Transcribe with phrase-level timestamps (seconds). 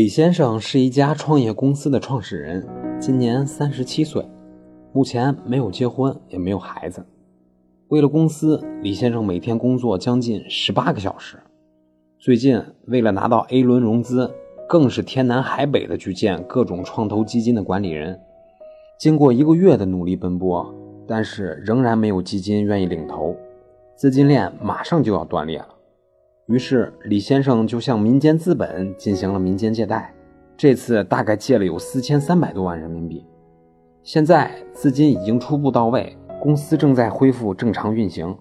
[0.00, 2.66] 李先生是一家创业公司的创始人，
[2.98, 4.26] 今年三十七岁，
[4.94, 7.04] 目前没有结婚，也没有孩子。
[7.88, 11.36] 为了公司，李先生每天工作将近十八个小时。
[12.18, 14.32] 最近，为了拿到 A 轮融资，
[14.66, 18.18] 更是天南海北的去见各种创投基金的管理人。
[18.98, 20.74] 经过一个月的努力奔波，
[21.06, 23.36] 但是仍然没有基金愿意领投，
[23.96, 25.68] 资金链马上就要断裂了。
[26.50, 30.12] 于是，李先生就向民间资本进行了民间借贷，
[30.56, 33.24] 这次大概借了有四千三百多万人民币。
[34.02, 38.36] 现在资金已经初步到位，公司正在恢复正常运行。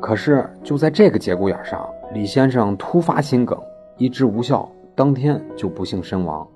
[0.00, 3.60] 可是就在这个节骨眼上，李先生突发心梗，
[3.98, 6.48] 医治无效，当天就不幸身亡。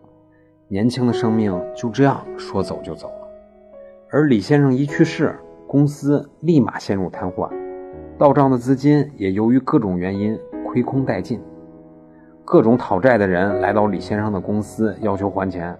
[0.68, 3.28] 年轻的生命就这样说走就走了。
[4.08, 7.50] 而李先生一去世，公司立马陷入瘫痪，
[8.16, 10.38] 到账的资金也由于各种原因。
[10.78, 11.40] 亏空殆尽，
[12.44, 15.76] 各种讨债的人来到李先生的公司要求还钱。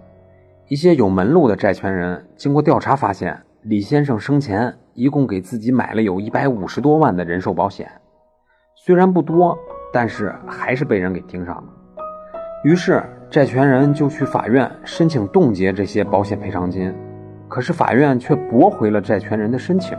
[0.67, 7.89] 一些有门路的债权人经过调查发现，李先生生前一共给自己买了有一百五十多万的人寿保险，
[8.75, 9.57] 虽然不多，
[9.93, 11.65] 但是还是被人给盯上了。
[12.65, 16.93] 于是债权人就去法院申请冻结这些保险赔偿金，
[17.47, 19.97] 可是法院却驳回了债权人的申请。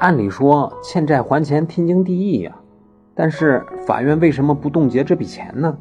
[0.00, 2.52] 按理说，欠债还钱天经地义呀。
[3.14, 5.76] 但是法院为什么不冻结这笔钱呢？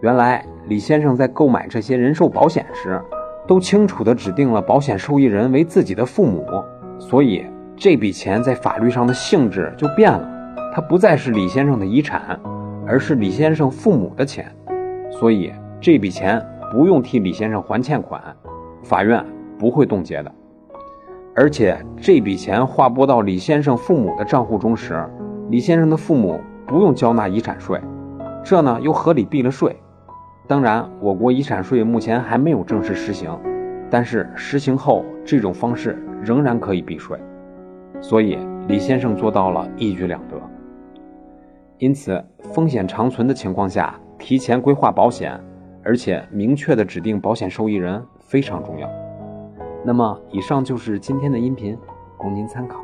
[0.00, 3.00] 原来李先生在购买这些人寿保险时，
[3.46, 6.46] 都清楚地指定了保险受益人为自己的父母，
[6.98, 7.44] 所以
[7.76, 10.28] 这笔钱在法律上的性质就变了，
[10.74, 12.38] 它不再是李先生的遗产，
[12.86, 14.54] 而是李先生父母的钱，
[15.10, 18.22] 所以这笔钱不用替李先生还欠款，
[18.82, 19.24] 法院
[19.58, 20.32] 不会冻结的。
[21.34, 25.04] 而且这笔钱划拨到李先生父母的账户中时，
[25.50, 27.80] 李先生的父母不用交纳遗产税，
[28.44, 29.74] 这呢又合理避了税。
[30.46, 33.38] 当然，我国遗产税目前还没有正式实行，
[33.90, 37.18] 但是实行后这种方式仍然可以避税，
[38.00, 40.36] 所以李先生做到了一举两得。
[41.78, 42.22] 因此，
[42.52, 45.40] 风险长存的情况下，提前规划保险，
[45.82, 48.88] 而且明确的指定保险受益人非常重要。
[49.82, 51.78] 那么，以上就是今天的音频，
[52.18, 52.80] 供您参考。